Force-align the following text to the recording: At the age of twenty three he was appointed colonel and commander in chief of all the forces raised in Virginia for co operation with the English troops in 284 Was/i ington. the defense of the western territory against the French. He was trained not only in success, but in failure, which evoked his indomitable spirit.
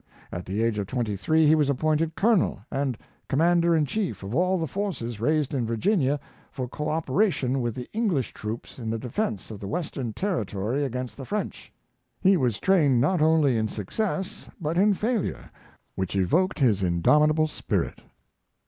At 0.31 0.45
the 0.47 0.63
age 0.63 0.79
of 0.79 0.87
twenty 0.87 1.15
three 1.15 1.45
he 1.45 1.53
was 1.53 1.69
appointed 1.69 2.15
colonel 2.15 2.59
and 2.71 2.97
commander 3.29 3.75
in 3.75 3.85
chief 3.85 4.23
of 4.23 4.33
all 4.33 4.57
the 4.57 4.65
forces 4.65 5.19
raised 5.21 5.53
in 5.53 5.63
Virginia 5.67 6.19
for 6.51 6.67
co 6.67 6.89
operation 6.89 7.61
with 7.61 7.75
the 7.75 7.87
English 7.93 8.33
troops 8.33 8.79
in 8.79 8.85
284 8.85 8.87
Was/i 8.87 8.87
ington. 8.87 8.91
the 9.31 9.37
defense 9.37 9.51
of 9.51 9.59
the 9.59 9.67
western 9.67 10.13
territory 10.13 10.83
against 10.83 11.17
the 11.17 11.25
French. 11.25 11.71
He 12.19 12.35
was 12.35 12.59
trained 12.59 12.99
not 12.99 13.21
only 13.21 13.55
in 13.57 13.67
success, 13.67 14.49
but 14.59 14.75
in 14.75 14.95
failure, 14.95 15.51
which 15.93 16.15
evoked 16.15 16.57
his 16.57 16.81
indomitable 16.81 17.45
spirit. 17.45 18.01